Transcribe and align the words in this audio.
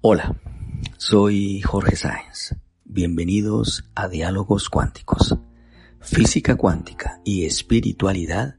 Hola, 0.00 0.36
soy 0.96 1.60
Jorge 1.60 1.96
Sáenz. 1.96 2.54
Bienvenidos 2.84 3.82
a 3.96 4.06
Diálogos 4.06 4.68
Cuánticos, 4.68 5.36
Física 5.98 6.54
Cuántica 6.54 7.20
y 7.24 7.46
Espiritualidad 7.46 8.58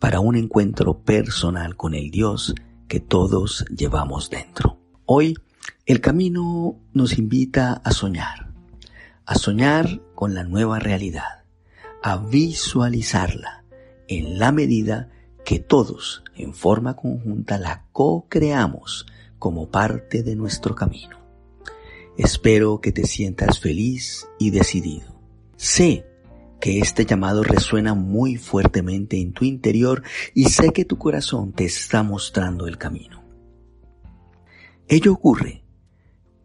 para 0.00 0.18
un 0.18 0.34
encuentro 0.34 1.04
personal 1.04 1.76
con 1.76 1.94
el 1.94 2.10
Dios 2.10 2.56
que 2.88 2.98
todos 2.98 3.64
llevamos 3.66 4.30
dentro. 4.30 4.80
Hoy 5.06 5.38
el 5.86 6.00
camino 6.00 6.80
nos 6.92 7.18
invita 7.18 7.74
a 7.84 7.92
soñar, 7.92 8.52
a 9.26 9.36
soñar 9.36 10.02
con 10.16 10.34
la 10.34 10.42
nueva 10.42 10.80
realidad, 10.80 11.44
a 12.02 12.16
visualizarla 12.16 13.62
en 14.08 14.40
la 14.40 14.50
medida 14.50 15.08
que 15.44 15.60
todos 15.60 16.24
en 16.34 16.52
forma 16.52 16.96
conjunta 16.96 17.58
la 17.58 17.86
co-creamos 17.92 19.06
como 19.40 19.70
parte 19.70 20.22
de 20.22 20.36
nuestro 20.36 20.76
camino. 20.76 21.18
Espero 22.16 22.80
que 22.80 22.92
te 22.92 23.06
sientas 23.06 23.58
feliz 23.58 24.28
y 24.38 24.50
decidido. 24.50 25.18
Sé 25.56 26.06
que 26.60 26.78
este 26.78 27.06
llamado 27.06 27.42
resuena 27.42 27.94
muy 27.94 28.36
fuertemente 28.36 29.18
en 29.18 29.32
tu 29.32 29.46
interior 29.46 30.02
y 30.34 30.50
sé 30.50 30.72
que 30.72 30.84
tu 30.84 30.98
corazón 30.98 31.52
te 31.52 31.64
está 31.64 32.02
mostrando 32.02 32.68
el 32.68 32.76
camino. 32.76 33.24
Ello 34.86 35.12
ocurre 35.12 35.64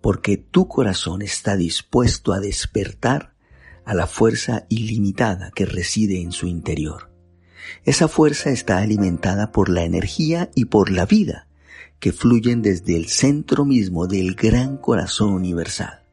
porque 0.02 0.38
tu 0.38 0.68
corazón 0.68 1.22
está 1.22 1.58
dispuesto 1.58 2.32
a 2.32 2.40
despertar 2.40 3.36
a 3.84 3.94
la 3.94 4.08
fuerza 4.08 4.66
ilimitada 4.70 5.52
que 5.52 5.66
reside 5.66 6.22
en 6.22 6.32
su 6.32 6.48
interior. 6.48 7.12
Esa 7.84 8.08
fuerza 8.08 8.52
está 8.52 8.78
alimentada 8.78 9.52
por 9.52 9.68
la 9.68 9.84
energía 9.84 10.50
y 10.56 10.66
por 10.66 10.92
la 10.92 11.06
vida 11.06 11.45
que 12.06 12.12
fluyen 12.12 12.62
desde 12.62 12.96
el 12.96 13.08
centro 13.08 13.66
mismo 13.66 14.06
del 14.06 14.36
gran 14.36 14.78
corazón 14.78 15.34
universal, 15.34 16.04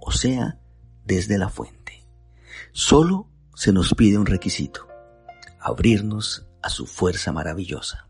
o 0.00 0.10
sea, 0.10 0.58
desde 1.04 1.36
la 1.36 1.50
fuente. 1.50 2.06
Solo 2.72 3.28
se 3.54 3.70
nos 3.70 3.92
pide 3.92 4.16
un 4.16 4.24
requisito, 4.24 4.88
abrirnos 5.60 6.46
a 6.62 6.70
su 6.70 6.86
fuerza 6.86 7.32
maravillosa. 7.32 8.08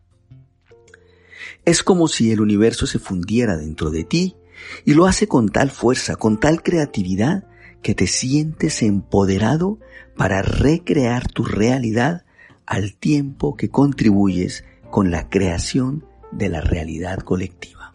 Es 1.64 1.82
como 1.82 2.06
si 2.06 2.30
el 2.30 2.40
universo 2.40 2.86
se 2.86 3.00
fundiera 3.00 3.56
dentro 3.56 3.90
de 3.90 4.04
ti 4.04 4.36
y 4.84 4.94
lo 4.94 5.06
hace 5.06 5.26
con 5.26 5.48
tal 5.48 5.72
fuerza, 5.72 6.14
con 6.14 6.38
tal 6.38 6.62
creatividad, 6.62 7.48
que 7.82 7.96
te 7.96 8.06
sientes 8.06 8.84
empoderado 8.84 9.80
para 10.16 10.42
recrear 10.42 11.26
tu 11.26 11.42
realidad 11.42 12.24
al 12.66 12.94
tiempo 12.94 13.56
que 13.56 13.68
contribuyes 13.68 14.64
con 14.92 15.10
la 15.10 15.28
creación 15.28 16.04
de 16.32 16.48
la 16.48 16.60
realidad 16.60 17.18
colectiva. 17.20 17.94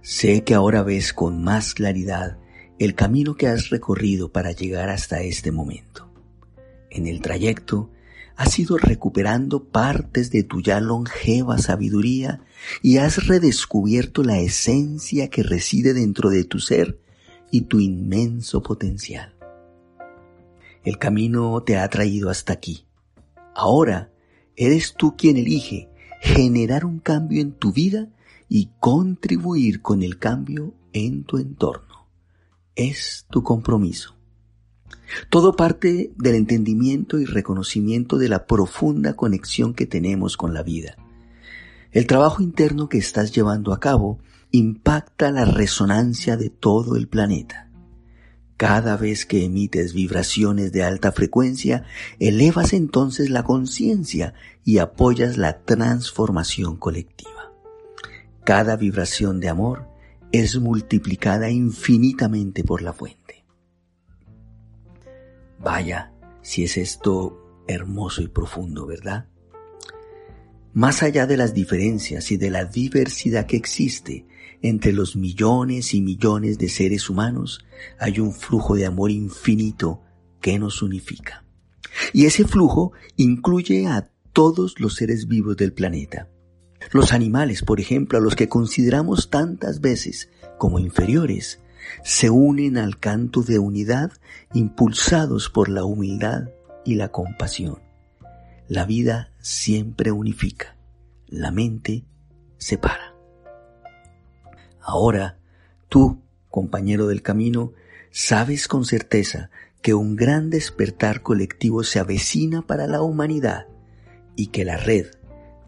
Sé 0.00 0.44
que 0.44 0.54
ahora 0.54 0.82
ves 0.82 1.12
con 1.12 1.42
más 1.42 1.74
claridad 1.74 2.38
el 2.78 2.94
camino 2.94 3.34
que 3.34 3.48
has 3.48 3.70
recorrido 3.70 4.30
para 4.30 4.52
llegar 4.52 4.88
hasta 4.88 5.22
este 5.22 5.50
momento. 5.50 6.08
En 6.90 7.06
el 7.06 7.20
trayecto 7.20 7.90
has 8.36 8.58
ido 8.58 8.76
recuperando 8.76 9.64
partes 9.64 10.30
de 10.30 10.42
tu 10.42 10.60
ya 10.60 10.78
longeva 10.78 11.58
sabiduría 11.58 12.40
y 12.82 12.98
has 12.98 13.26
redescubierto 13.26 14.22
la 14.22 14.38
esencia 14.38 15.28
que 15.28 15.42
reside 15.42 15.94
dentro 15.94 16.30
de 16.30 16.44
tu 16.44 16.60
ser 16.60 17.00
y 17.50 17.62
tu 17.62 17.80
inmenso 17.80 18.62
potencial. 18.62 19.34
El 20.84 20.98
camino 20.98 21.62
te 21.62 21.78
ha 21.78 21.88
traído 21.88 22.30
hasta 22.30 22.52
aquí. 22.52 22.86
Ahora 23.54 24.12
eres 24.54 24.94
tú 24.94 25.16
quien 25.16 25.36
elige 25.36 25.88
generar 26.20 26.84
un 26.84 26.98
cambio 26.98 27.40
en 27.40 27.52
tu 27.52 27.72
vida 27.72 28.08
y 28.48 28.70
contribuir 28.80 29.82
con 29.82 30.02
el 30.02 30.18
cambio 30.18 30.74
en 30.92 31.24
tu 31.24 31.38
entorno. 31.38 32.06
Es 32.74 33.26
tu 33.30 33.42
compromiso. 33.42 34.14
Todo 35.30 35.54
parte 35.54 36.12
del 36.16 36.34
entendimiento 36.34 37.18
y 37.18 37.24
reconocimiento 37.24 38.18
de 38.18 38.28
la 38.28 38.46
profunda 38.46 39.14
conexión 39.14 39.74
que 39.74 39.86
tenemos 39.86 40.36
con 40.36 40.54
la 40.54 40.62
vida. 40.62 40.96
El 41.92 42.06
trabajo 42.06 42.42
interno 42.42 42.88
que 42.88 42.98
estás 42.98 43.32
llevando 43.32 43.72
a 43.72 43.80
cabo 43.80 44.18
impacta 44.50 45.30
la 45.30 45.44
resonancia 45.44 46.36
de 46.36 46.50
todo 46.50 46.96
el 46.96 47.08
planeta. 47.08 47.65
Cada 48.56 48.96
vez 48.96 49.26
que 49.26 49.44
emites 49.44 49.92
vibraciones 49.92 50.72
de 50.72 50.82
alta 50.82 51.12
frecuencia, 51.12 51.84
elevas 52.18 52.72
entonces 52.72 53.28
la 53.28 53.42
conciencia 53.42 54.32
y 54.64 54.78
apoyas 54.78 55.36
la 55.36 55.60
transformación 55.60 56.76
colectiva. 56.76 57.52
Cada 58.44 58.76
vibración 58.76 59.40
de 59.40 59.50
amor 59.50 59.88
es 60.32 60.58
multiplicada 60.58 61.50
infinitamente 61.50 62.64
por 62.64 62.80
la 62.80 62.92
fuente. 62.92 63.44
Vaya, 65.58 66.12
si 66.42 66.64
es 66.64 66.76
esto 66.76 67.64
hermoso 67.66 68.22
y 68.22 68.28
profundo, 68.28 68.86
¿verdad? 68.86 69.26
Más 70.76 71.02
allá 71.02 71.26
de 71.26 71.38
las 71.38 71.54
diferencias 71.54 72.30
y 72.32 72.36
de 72.36 72.50
la 72.50 72.66
diversidad 72.66 73.46
que 73.46 73.56
existe 73.56 74.26
entre 74.60 74.92
los 74.92 75.16
millones 75.16 75.94
y 75.94 76.02
millones 76.02 76.58
de 76.58 76.68
seres 76.68 77.08
humanos, 77.08 77.64
hay 77.98 78.20
un 78.20 78.34
flujo 78.34 78.74
de 78.74 78.84
amor 78.84 79.10
infinito 79.10 80.02
que 80.38 80.58
nos 80.58 80.82
unifica. 80.82 81.46
Y 82.12 82.26
ese 82.26 82.44
flujo 82.44 82.92
incluye 83.16 83.86
a 83.86 84.10
todos 84.34 84.78
los 84.78 84.96
seres 84.96 85.28
vivos 85.28 85.56
del 85.56 85.72
planeta. 85.72 86.28
Los 86.92 87.14
animales, 87.14 87.62
por 87.62 87.80
ejemplo, 87.80 88.18
a 88.18 88.20
los 88.20 88.36
que 88.36 88.50
consideramos 88.50 89.30
tantas 89.30 89.80
veces 89.80 90.28
como 90.58 90.78
inferiores, 90.78 91.58
se 92.04 92.28
unen 92.28 92.76
al 92.76 92.98
canto 92.98 93.40
de 93.40 93.58
unidad 93.58 94.12
impulsados 94.52 95.48
por 95.48 95.70
la 95.70 95.84
humildad 95.84 96.50
y 96.84 96.96
la 96.96 97.08
compasión. 97.08 97.85
La 98.68 98.84
vida 98.84 99.32
siempre 99.38 100.10
unifica, 100.10 100.76
la 101.28 101.50
mente 101.50 102.04
separa. 102.58 103.14
Ahora, 104.80 105.38
tú, 105.88 106.22
compañero 106.48 107.06
del 107.06 107.22
camino, 107.22 107.72
sabes 108.10 108.66
con 108.66 108.84
certeza 108.84 109.50
que 109.82 109.94
un 109.94 110.16
gran 110.16 110.50
despertar 110.50 111.22
colectivo 111.22 111.84
se 111.84 112.00
avecina 112.00 112.62
para 112.66 112.86
la 112.86 113.02
humanidad 113.02 113.66
y 114.34 114.48
que 114.48 114.64
la 114.64 114.76
red, 114.76 115.06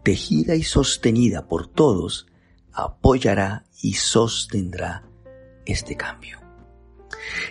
tejida 0.03 0.55
y 0.55 0.63
sostenida 0.63 1.47
por 1.47 1.67
todos, 1.67 2.27
apoyará 2.73 3.65
y 3.81 3.93
sostendrá 3.93 5.03
este 5.65 5.95
cambio. 5.95 6.38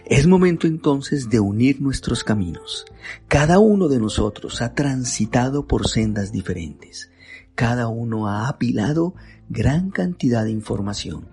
Es 0.07 0.27
momento 0.27 0.67
entonces 0.67 1.29
de 1.29 1.41
unir 1.41 1.81
nuestros 1.81 2.25
caminos. 2.25 2.85
Cada 3.29 3.59
uno 3.59 3.89
de 3.89 3.99
nosotros 3.99 4.63
ha 4.63 4.75
transitado 4.75 5.67
por 5.67 5.89
sendas 5.89 6.33
diferentes. 6.33 7.11
Cada 7.55 7.89
uno 7.89 8.29
ha 8.29 8.49
apilado 8.49 9.15
gran 9.49 9.91
cantidad 9.91 10.45
de 10.45 10.51
información. 10.51 11.29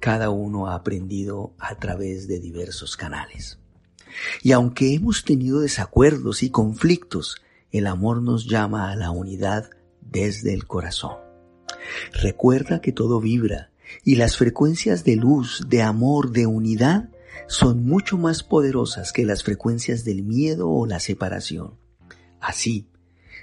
Cada 0.00 0.30
uno 0.30 0.68
ha 0.68 0.74
aprendido 0.74 1.54
a 1.58 1.74
través 1.76 2.28
de 2.28 2.40
diversos 2.40 2.96
canales. 2.96 3.58
Y 4.42 4.52
aunque 4.52 4.94
hemos 4.94 5.24
tenido 5.24 5.60
desacuerdos 5.60 6.42
y 6.42 6.50
conflictos, 6.50 7.42
el 7.70 7.86
amor 7.86 8.22
nos 8.22 8.46
llama 8.46 8.90
a 8.90 8.96
la 8.96 9.10
unidad 9.10 9.70
desde 10.00 10.54
el 10.54 10.66
corazón. 10.66 11.16
Recuerda 12.12 12.80
que 12.80 12.92
todo 12.92 13.20
vibra 13.20 13.70
y 14.04 14.16
las 14.16 14.36
frecuencias 14.36 15.04
de 15.04 15.16
luz, 15.16 15.66
de 15.68 15.82
amor, 15.82 16.30
de 16.30 16.46
unidad 16.46 17.10
son 17.46 17.84
mucho 17.84 18.18
más 18.18 18.42
poderosas 18.42 19.12
que 19.12 19.24
las 19.24 19.42
frecuencias 19.42 20.04
del 20.04 20.22
miedo 20.22 20.68
o 20.68 20.86
la 20.86 21.00
separación. 21.00 21.74
Así, 22.40 22.88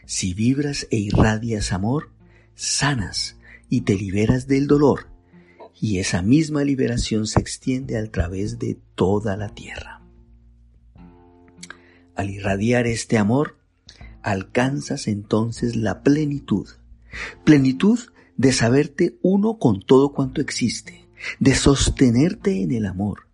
si 0.06 0.34
vibras 0.34 0.88
e 0.92 0.98
irradias 0.98 1.72
amor, 1.72 2.12
sanas 2.54 3.38
y 3.70 3.82
te 3.82 3.96
liberas 3.96 4.48
del 4.48 4.68
dolor, 4.68 5.08
y 5.80 6.00
esa 6.00 6.22
misma 6.22 6.64
liberación 6.64 7.28
se 7.28 7.40
extiende 7.40 7.98
a 7.98 8.06
través 8.12 8.60
de 8.60 8.78
toda 8.96 9.36
la 9.36 9.50
tierra. 9.50 10.02
Al 12.16 12.30
irradiar 12.30 12.88
este 12.88 13.18
amor, 13.18 13.58
alcanzas 14.22 15.08
entonces 15.08 15.76
la 15.76 16.02
plenitud, 16.02 16.68
plenitud 17.44 18.00
de 18.38 18.54
saberte 18.54 19.18
uno 19.22 19.58
con 19.60 19.82
todo 19.82 20.14
cuanto 20.14 20.42
existe, 20.42 21.08
de 21.40 21.56
sostenerte 21.56 22.62
en 22.62 22.72
el 22.72 22.86
amor, 22.86 23.25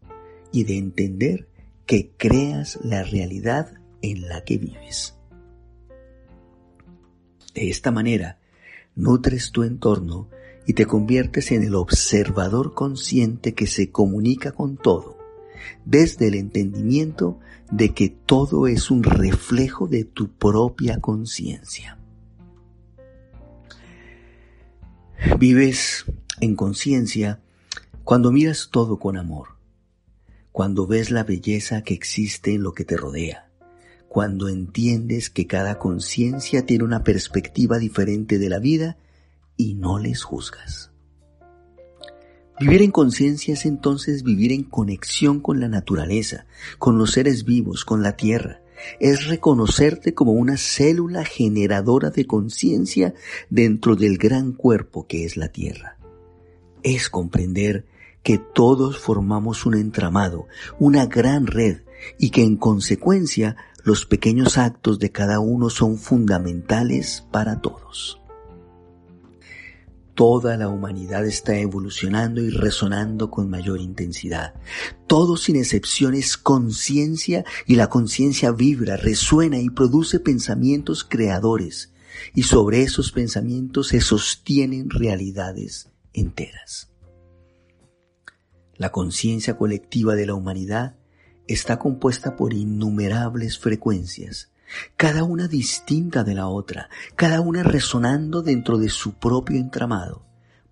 y 0.52 0.64
de 0.64 0.78
entender 0.78 1.48
que 1.86 2.12
creas 2.18 2.80
la 2.84 3.04
realidad 3.04 3.74
en 4.02 4.28
la 4.28 4.44
que 4.44 4.58
vives. 4.58 5.18
De 7.54 7.70
esta 7.70 7.92
manera, 7.92 8.40
nutres 8.96 9.52
tu 9.52 9.64
entorno 9.64 10.30
y 10.66 10.74
te 10.74 10.86
conviertes 10.86 11.52
en 11.52 11.64
el 11.64 11.76
observador 11.76 12.74
consciente 12.74 13.54
que 13.54 13.68
se 13.68 13.92
comunica 13.92 14.52
con 14.52 14.78
todo, 14.78 15.18
desde 15.86 16.28
el 16.28 16.36
entendimiento 16.36 17.40
de 17.72 17.94
que 17.94 18.10
todo 18.10 18.68
es 18.68 18.92
un 18.92 19.04
reflejo 19.04 19.88
de 19.88 20.06
tu 20.06 20.30
propia 20.30 21.00
conciencia. 21.00 21.98
Vives 25.38 26.06
en 26.40 26.56
conciencia 26.56 27.42
Cuando 28.04 28.32
miras 28.32 28.70
todo 28.72 28.98
con 28.98 29.18
amor, 29.18 29.51
cuando 30.52 30.88
ves 30.88 31.12
la 31.12 31.24
belleza 31.24 31.84
que 31.84 31.94
existe 31.94 32.54
en 32.54 32.64
lo 32.64 32.74
que 32.74 32.84
te 32.84 32.98
rodea, 32.98 33.50
cuando 34.10 34.50
entiendes 34.50 35.30
que 35.30 35.48
cada 35.48 35.80
conciencia 35.80 36.66
tiene 36.66 36.84
una 36.84 37.04
perspectiva 37.04 37.78
diferente 37.78 38.38
de 38.40 38.50
la 38.50 38.60
vida 38.60 38.98
y 39.56 39.76
no 39.76 40.00
les 40.00 40.24
juzgas. 40.24 40.92
Vivir 42.60 42.84
en 42.84 42.92
conciencia 42.92 43.56
es 43.56 43.66
entonces 43.66 44.22
vivir 44.22 44.52
en 44.52 44.64
conexión 44.64 45.40
con 45.40 45.60
la 45.60 45.68
naturaleza, 45.68 46.46
con 46.78 46.98
los 47.00 47.12
seres 47.14 47.44
vivos, 47.44 47.86
con 47.86 48.04
la 48.04 48.16
tierra. 48.16 48.62
Es 49.00 49.26
reconocerte 49.26 50.14
como 50.14 50.34
una 50.34 50.58
célula 50.58 51.26
generadora 51.26 52.12
de 52.12 52.28
conciencia 52.28 53.16
dentro 53.50 53.96
del 53.96 54.20
gran 54.20 54.52
cuerpo 54.52 55.08
que 55.08 55.26
es 55.26 55.38
la 55.38 55.48
tierra. 55.48 55.98
Es 56.84 57.10
comprender 57.10 57.86
que 58.24 58.38
todos 58.38 58.98
formamos 58.98 59.66
un 59.66 59.76
entramado, 59.76 60.48
una 60.80 61.06
gran 61.06 61.48
red, 61.48 61.82
y 62.18 62.32
que 62.32 62.44
en 62.44 62.58
consecuencia 62.58 63.56
los 63.84 64.06
pequeños 64.06 64.58
actos 64.58 65.00
de 65.00 65.12
cada 65.12 65.40
uno 65.40 65.70
son 65.70 65.98
fundamentales 65.98 67.26
para 67.32 67.62
todos. 67.62 68.20
Toda 70.14 70.58
la 70.58 70.68
humanidad 70.68 71.26
está 71.26 71.58
evolucionando 71.58 72.42
y 72.42 72.50
resonando 72.50 73.32
con 73.32 73.50
mayor 73.50 73.80
intensidad. 73.80 74.54
Todo 75.08 75.38
sin 75.38 75.56
excepción 75.56 76.14
es 76.14 76.38
conciencia 76.38 77.46
y 77.66 77.76
la 77.76 77.88
conciencia 77.88 78.52
vibra, 78.52 78.98
resuena 78.98 79.58
y 79.58 79.70
produce 79.70 80.20
pensamientos 80.20 81.04
creadores 81.04 81.94
y 82.36 82.44
sobre 82.44 82.84
esos 82.84 83.12
pensamientos 83.12 83.88
se 83.88 84.02
sostienen 84.02 84.90
realidades 84.90 85.90
enteras. 86.14 86.91
La 88.82 88.92
conciencia 88.92 89.58
colectiva 89.58 90.16
de 90.16 90.26
la 90.26 90.34
humanidad 90.34 90.96
está 91.48 91.78
compuesta 91.78 92.36
por 92.36 92.52
innumerables 92.52 93.60
frecuencias, 93.60 94.52
cada 94.98 95.24
una 95.24 95.48
distinta 95.48 96.24
de 96.24 96.34
la 96.34 96.48
otra, 96.48 96.90
cada 97.16 97.42
una 97.42 97.62
resonando 97.62 98.42
dentro 98.42 98.80
de 98.80 98.90
su 98.90 99.20
propio 99.20 99.58
entramado. 99.58 100.26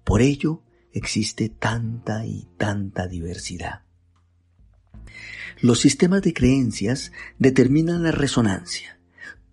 Por 0.04 0.24
ello 0.24 0.64
existe 0.92 1.50
tanta 1.50 2.26
y 2.26 2.48
tanta 2.58 3.06
diversidad. 3.06 3.84
Los 5.62 5.80
sistemas 5.80 6.24
de 6.24 6.34
creencias 6.34 7.12
determinan 7.38 8.02
la 8.02 8.12
resonancia. 8.12 9.00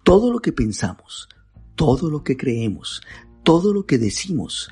Todo 0.02 0.32
lo 0.32 0.38
que 0.38 0.52
pensamos, 0.52 1.28
todo 1.74 2.08
lo 2.08 2.24
que 2.24 2.38
creemos, 2.38 3.02
todo 3.42 3.74
lo 3.74 3.84
que 3.84 3.98
decimos, 3.98 4.70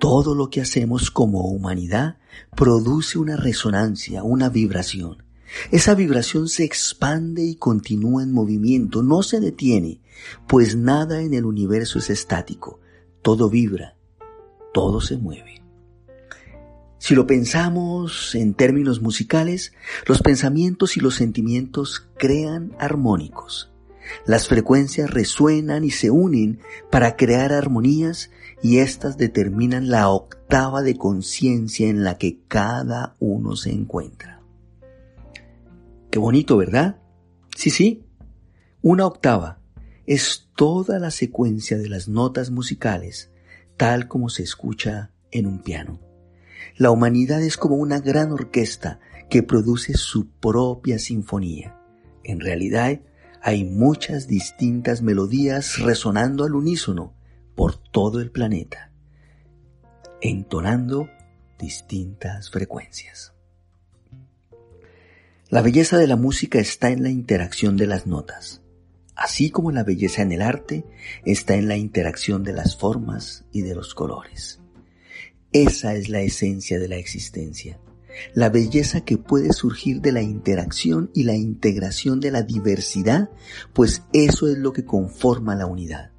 todo 0.00 0.34
lo 0.34 0.50
que 0.50 0.62
hacemos 0.62 1.10
como 1.12 1.42
humanidad 1.42 2.16
produce 2.56 3.18
una 3.18 3.36
resonancia, 3.36 4.24
una 4.24 4.48
vibración. 4.48 5.22
Esa 5.70 5.94
vibración 5.94 6.48
se 6.48 6.64
expande 6.64 7.44
y 7.44 7.56
continúa 7.56 8.22
en 8.22 8.32
movimiento, 8.32 9.02
no 9.02 9.22
se 9.22 9.40
detiene, 9.40 10.00
pues 10.48 10.74
nada 10.74 11.20
en 11.20 11.34
el 11.34 11.44
universo 11.44 11.98
es 11.98 12.08
estático, 12.08 12.80
todo 13.20 13.50
vibra, 13.50 13.96
todo 14.72 15.00
se 15.00 15.18
mueve. 15.18 15.62
Si 16.98 17.14
lo 17.14 17.26
pensamos 17.26 18.34
en 18.34 18.54
términos 18.54 19.02
musicales, 19.02 19.72
los 20.06 20.22
pensamientos 20.22 20.96
y 20.96 21.00
los 21.00 21.14
sentimientos 21.14 22.08
crean 22.16 22.74
armónicos. 22.78 23.70
Las 24.26 24.48
frecuencias 24.48 25.10
resuenan 25.10 25.84
y 25.84 25.90
se 25.90 26.10
unen 26.10 26.60
para 26.90 27.16
crear 27.16 27.52
armonías 27.52 28.30
y 28.62 28.78
éstas 28.78 29.16
determinan 29.16 29.88
la 29.88 30.08
octava 30.08 30.82
de 30.82 30.96
conciencia 30.96 31.88
en 31.88 32.04
la 32.04 32.18
que 32.18 32.40
cada 32.46 33.14
uno 33.18 33.56
se 33.56 33.70
encuentra. 33.70 34.40
Qué 36.10 36.18
bonito, 36.18 36.56
¿verdad? 36.56 37.00
Sí, 37.56 37.70
sí. 37.70 38.04
Una 38.82 39.06
octava 39.06 39.60
es 40.06 40.48
toda 40.56 40.98
la 40.98 41.10
secuencia 41.10 41.78
de 41.78 41.88
las 41.88 42.08
notas 42.08 42.50
musicales 42.50 43.30
tal 43.76 44.08
como 44.08 44.28
se 44.28 44.42
escucha 44.42 45.10
en 45.30 45.46
un 45.46 45.62
piano. 45.62 46.00
La 46.76 46.90
humanidad 46.90 47.40
es 47.42 47.56
como 47.56 47.76
una 47.76 48.00
gran 48.00 48.32
orquesta 48.32 49.00
que 49.30 49.42
produce 49.42 49.94
su 49.94 50.28
propia 50.28 50.98
sinfonía. 50.98 51.78
En 52.22 52.40
realidad, 52.40 53.00
hay 53.40 53.64
muchas 53.64 54.26
distintas 54.26 55.00
melodías 55.00 55.78
resonando 55.78 56.44
al 56.44 56.54
unísono 56.54 57.14
por 57.60 57.76
todo 57.76 58.22
el 58.22 58.30
planeta, 58.30 58.90
entonando 60.22 61.10
distintas 61.58 62.48
frecuencias. 62.48 63.34
La 65.50 65.60
belleza 65.60 65.98
de 65.98 66.06
la 66.06 66.16
música 66.16 66.58
está 66.58 66.88
en 66.88 67.02
la 67.02 67.10
interacción 67.10 67.76
de 67.76 67.86
las 67.86 68.06
notas, 68.06 68.62
así 69.14 69.50
como 69.50 69.72
la 69.72 69.84
belleza 69.84 70.22
en 70.22 70.32
el 70.32 70.40
arte 70.40 70.86
está 71.26 71.54
en 71.54 71.68
la 71.68 71.76
interacción 71.76 72.44
de 72.44 72.54
las 72.54 72.78
formas 72.78 73.44
y 73.52 73.60
de 73.60 73.74
los 73.74 73.94
colores. 73.94 74.58
Esa 75.52 75.92
es 75.92 76.08
la 76.08 76.22
esencia 76.22 76.78
de 76.78 76.88
la 76.88 76.96
existencia 76.96 77.78
la 78.34 78.48
belleza 78.48 79.02
que 79.02 79.18
puede 79.18 79.52
surgir 79.52 80.00
de 80.00 80.12
la 80.12 80.22
interacción 80.22 81.10
y 81.14 81.24
la 81.24 81.34
integración 81.34 82.20
de 82.20 82.30
la 82.30 82.42
diversidad, 82.42 83.30
pues 83.72 84.02
eso 84.12 84.48
es 84.48 84.58
lo 84.58 84.72
que 84.72 84.84
conforma 84.84 85.54
la 85.54 85.66
unidad. 85.66 86.09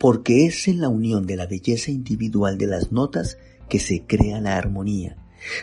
Porque 0.00 0.46
es 0.46 0.66
en 0.66 0.80
la 0.80 0.88
unión 0.88 1.26
de 1.26 1.36
la 1.36 1.46
belleza 1.46 1.90
individual 1.90 2.56
de 2.56 2.66
las 2.66 2.90
notas 2.90 3.36
que 3.68 3.78
se 3.78 4.06
crea 4.06 4.40
la 4.40 4.56
armonía. 4.56 5.18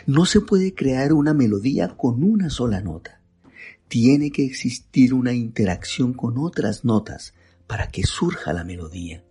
No 0.06 0.26
se 0.26 0.40
puede 0.40 0.74
crear 0.74 1.12
una 1.12 1.34
melodía 1.34 1.88
con 1.96 2.22
una 2.22 2.48
sola 2.48 2.80
nota. 2.80 3.20
Tiene 3.88 4.30
que 4.30 4.44
existir 4.44 5.12
una 5.12 5.32
interacción 5.32 6.14
con 6.14 6.38
otras 6.38 6.84
notas 6.84 7.34
para 7.66 7.88
que 7.88 8.04
surja 8.04 8.52
la 8.52 8.62
melodía. 8.62 9.24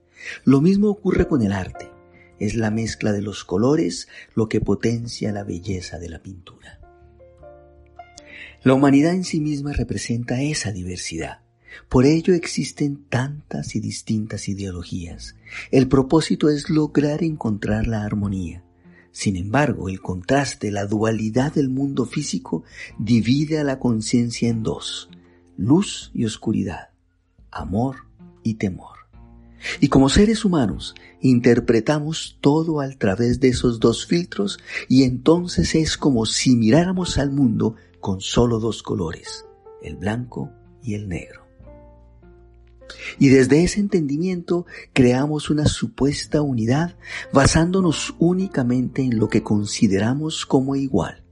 Lo 0.43 0.59
mismo 0.59 0.89
ocurre 0.89 1.25
con 1.25 1.41
el 1.41 1.53
arte. 1.53 1.89
Es 2.37 2.55
la 2.55 2.69
mezcla 2.69 3.13
de 3.13 3.21
los 3.21 3.45
colores 3.45 4.09
lo 4.35 4.49
que 4.49 4.59
potencia 4.59 5.31
la 5.31 5.45
belleza 5.45 5.99
de 5.99 6.09
la 6.09 6.21
pintura. 6.21 6.81
La 8.61 8.73
humanidad 8.73 9.13
en 9.13 9.23
sí 9.23 9.39
misma 9.39 9.71
representa 9.71 10.41
esa 10.41 10.73
diversidad. 10.73 11.46
Por 11.89 12.05
ello 12.05 12.33
existen 12.33 13.05
tantas 13.09 13.75
y 13.75 13.79
distintas 13.79 14.47
ideologías. 14.49 15.35
El 15.71 15.87
propósito 15.87 16.49
es 16.49 16.69
lograr 16.69 17.23
encontrar 17.23 17.87
la 17.87 18.03
armonía. 18.03 18.63
Sin 19.11 19.35
embargo, 19.35 19.89
el 19.89 20.01
contraste, 20.01 20.69
la 20.69 20.85
dualidad 20.85 21.53
del 21.53 21.69
mundo 21.69 22.05
físico 22.05 22.63
divide 22.99 23.59
a 23.59 23.63
la 23.63 23.79
conciencia 23.79 24.49
en 24.49 24.63
dos, 24.63 25.09
luz 25.57 26.11
y 26.13 26.25
oscuridad, 26.25 26.89
amor 27.49 27.95
y 28.43 28.55
temor. 28.55 28.97
Y 29.79 29.87
como 29.87 30.09
seres 30.09 30.45
humanos 30.45 30.93
interpretamos 31.19 32.37
todo 32.41 32.79
a 32.79 32.89
través 32.89 33.39
de 33.39 33.47
esos 33.47 33.79
dos 33.79 34.05
filtros 34.05 34.59
y 34.87 35.03
entonces 35.03 35.73
es 35.73 35.97
como 35.97 36.25
si 36.25 36.55
miráramos 36.55 37.17
al 37.17 37.31
mundo 37.31 37.75
con 37.99 38.21
solo 38.21 38.59
dos 38.59 38.83
colores, 38.83 39.45
el 39.81 39.95
blanco 39.95 40.51
y 40.83 40.93
el 40.93 41.09
negro. 41.09 41.46
Y 43.19 43.29
desde 43.29 43.63
ese 43.63 43.79
entendimiento 43.79 44.65
creamos 44.93 45.49
una 45.49 45.65
supuesta 45.65 46.41
unidad 46.41 46.95
basándonos 47.33 48.15
únicamente 48.19 49.01
en 49.01 49.17
lo 49.17 49.29
que 49.29 49.43
consideramos 49.43 50.45
como 50.45 50.75
igual. 50.75 51.23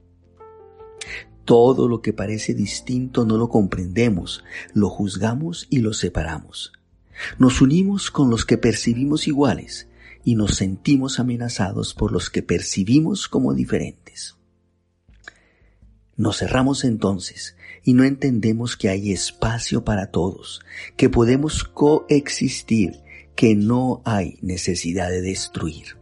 Todo 1.46 1.88
lo 1.88 2.02
que 2.02 2.12
parece 2.12 2.56
distinto 2.56 3.26
no 3.26 3.38
lo 3.38 3.50
comprendemos, 3.50 4.44
lo 4.74 4.90
juzgamos 4.90 5.68
y 5.70 5.80
lo 5.80 5.94
separamos. 5.94 6.74
Nos 7.38 7.62
unimos 7.62 8.10
con 8.12 8.30
los 8.30 8.46
que 8.46 8.58
percibimos 8.58 9.28
iguales 9.28 9.88
y 10.24 10.36
nos 10.36 10.56
sentimos 10.56 11.20
amenazados 11.20 11.94
por 11.94 12.12
los 12.12 12.30
que 12.30 12.42
percibimos 12.42 13.28
como 13.28 13.54
diferentes. 13.54 14.36
Nos 16.18 16.38
cerramos 16.40 16.84
entonces 16.84 17.56
y 17.84 17.94
no 17.94 18.04
entendemos 18.04 18.78
que 18.78 18.90
hay 18.90 19.12
espacio 19.12 19.84
para 19.84 20.12
todos, 20.12 20.62
que 20.98 21.10
podemos 21.10 21.64
coexistir, 21.64 23.02
que 23.36 23.56
no 23.56 24.02
hay 24.06 24.40
necesidad 24.42 25.10
de 25.10 25.22
destruir. 25.22 25.98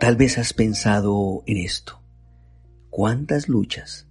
Tal 0.00 0.16
vez 0.16 0.38
has 0.38 0.52
pensado 0.52 1.42
en 1.46 1.58
esto. 1.58 2.00
¿Cuántas 2.90 3.48
luchas 3.48 4.06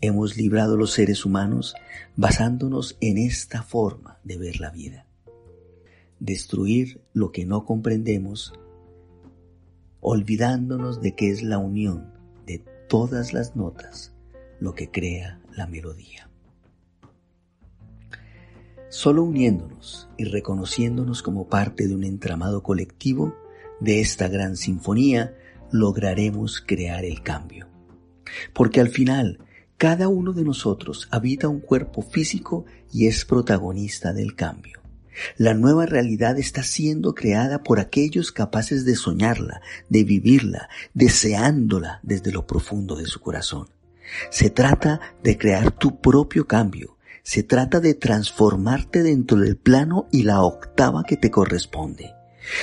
hemos 0.00 0.36
librado 0.36 0.76
los 0.76 0.92
seres 0.92 1.24
humanos 1.24 1.74
basándonos 2.16 2.96
en 3.00 3.18
esta 3.18 3.62
forma 3.62 4.18
de 4.24 4.38
ver 4.38 4.60
la 4.60 4.70
vida. 4.70 5.06
Destruir 6.18 7.02
lo 7.12 7.32
que 7.32 7.44
no 7.44 7.64
comprendemos, 7.64 8.54
olvidándonos 10.00 11.00
de 11.00 11.14
que 11.14 11.30
es 11.30 11.42
la 11.42 11.58
unión 11.58 12.12
todas 12.88 13.32
las 13.32 13.56
notas 13.56 14.14
lo 14.60 14.74
que 14.74 14.90
crea 14.90 15.40
la 15.54 15.66
melodía. 15.66 16.28
Solo 18.88 19.24
uniéndonos 19.24 20.08
y 20.16 20.24
reconociéndonos 20.24 21.22
como 21.22 21.48
parte 21.48 21.88
de 21.88 21.94
un 21.94 22.04
entramado 22.04 22.62
colectivo 22.62 23.34
de 23.80 24.00
esta 24.00 24.28
gran 24.28 24.56
sinfonía, 24.56 25.34
lograremos 25.70 26.62
crear 26.64 27.04
el 27.04 27.22
cambio. 27.22 27.68
Porque 28.54 28.80
al 28.80 28.88
final, 28.88 29.40
cada 29.76 30.08
uno 30.08 30.32
de 30.32 30.44
nosotros 30.44 31.08
habita 31.10 31.48
un 31.48 31.60
cuerpo 31.60 32.00
físico 32.02 32.64
y 32.92 33.06
es 33.06 33.24
protagonista 33.24 34.12
del 34.12 34.34
cambio. 34.34 34.80
La 35.36 35.54
nueva 35.54 35.86
realidad 35.86 36.38
está 36.38 36.62
siendo 36.62 37.14
creada 37.14 37.62
por 37.62 37.80
aquellos 37.80 38.32
capaces 38.32 38.84
de 38.84 38.96
soñarla, 38.96 39.60
de 39.88 40.04
vivirla, 40.04 40.68
deseándola 40.94 42.00
desde 42.02 42.32
lo 42.32 42.46
profundo 42.46 42.96
de 42.96 43.06
su 43.06 43.20
corazón. 43.20 43.68
Se 44.30 44.50
trata 44.50 45.00
de 45.22 45.36
crear 45.36 45.72
tu 45.72 46.00
propio 46.00 46.46
cambio. 46.46 46.96
Se 47.22 47.42
trata 47.42 47.80
de 47.80 47.94
transformarte 47.94 49.02
dentro 49.02 49.38
del 49.38 49.56
plano 49.56 50.08
y 50.12 50.22
la 50.22 50.42
octava 50.42 51.02
que 51.04 51.16
te 51.16 51.30
corresponde. 51.30 52.14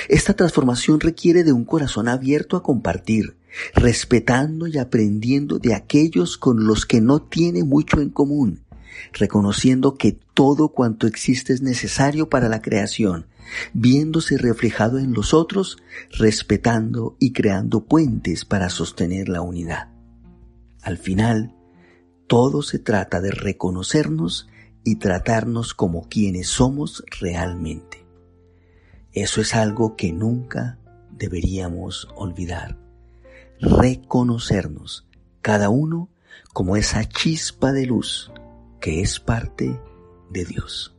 Esta 0.08 0.34
transformación 0.34 1.00
requiere 1.00 1.44
de 1.44 1.52
un 1.52 1.64
corazón 1.64 2.08
abierto 2.08 2.56
a 2.56 2.62
compartir, 2.62 3.36
respetando 3.74 4.66
y 4.66 4.78
aprendiendo 4.78 5.58
de 5.58 5.74
aquellos 5.74 6.38
con 6.38 6.66
los 6.66 6.86
que 6.86 7.00
no 7.00 7.20
tiene 7.20 7.62
mucho 7.62 8.00
en 8.00 8.10
común, 8.10 8.63
reconociendo 9.12 9.96
que 9.96 10.18
todo 10.34 10.68
cuanto 10.68 11.06
existe 11.06 11.52
es 11.52 11.62
necesario 11.62 12.28
para 12.28 12.48
la 12.48 12.62
creación, 12.62 13.26
viéndose 13.72 14.38
reflejado 14.38 14.98
en 14.98 15.12
los 15.12 15.34
otros, 15.34 15.78
respetando 16.10 17.16
y 17.18 17.32
creando 17.32 17.84
puentes 17.84 18.44
para 18.44 18.70
sostener 18.70 19.28
la 19.28 19.42
unidad. 19.42 19.88
Al 20.82 20.98
final, 20.98 21.54
todo 22.26 22.62
se 22.62 22.78
trata 22.78 23.20
de 23.20 23.30
reconocernos 23.30 24.48
y 24.84 24.96
tratarnos 24.96 25.74
como 25.74 26.08
quienes 26.08 26.48
somos 26.48 27.04
realmente. 27.20 28.04
Eso 29.12 29.40
es 29.40 29.54
algo 29.54 29.96
que 29.96 30.12
nunca 30.12 30.78
deberíamos 31.10 32.08
olvidar. 32.16 32.76
Reconocernos, 33.60 35.06
cada 35.40 35.68
uno 35.68 36.10
como 36.52 36.76
esa 36.76 37.08
chispa 37.08 37.72
de 37.72 37.86
luz 37.86 38.30
que 38.84 39.00
es 39.00 39.18
parte 39.18 39.80
de 40.28 40.44
Dios. 40.44 40.93